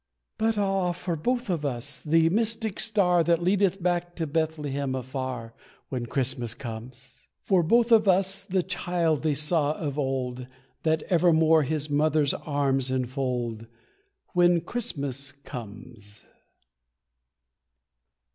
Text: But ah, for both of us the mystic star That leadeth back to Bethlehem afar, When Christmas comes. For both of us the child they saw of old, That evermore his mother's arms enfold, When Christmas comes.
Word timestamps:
But 0.39 0.57
ah, 0.57 0.93
for 0.93 1.15
both 1.15 1.47
of 1.47 1.63
us 1.63 1.99
the 1.99 2.27
mystic 2.29 2.79
star 2.79 3.23
That 3.23 3.43
leadeth 3.43 3.83
back 3.83 4.15
to 4.15 4.25
Bethlehem 4.25 4.95
afar, 4.95 5.53
When 5.89 6.07
Christmas 6.07 6.55
comes. 6.55 7.27
For 7.43 7.61
both 7.61 7.91
of 7.91 8.07
us 8.07 8.43
the 8.43 8.63
child 8.63 9.21
they 9.21 9.35
saw 9.35 9.73
of 9.73 9.99
old, 9.99 10.47
That 10.81 11.03
evermore 11.03 11.61
his 11.61 11.87
mother's 11.87 12.33
arms 12.33 12.89
enfold, 12.89 13.67
When 14.33 14.61
Christmas 14.61 15.31
comes. 15.31 16.23